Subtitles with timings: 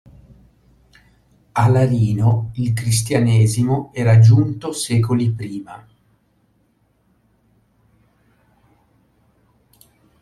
[1.53, 5.87] A Larino il Cristianesimo era giunto secoli prima.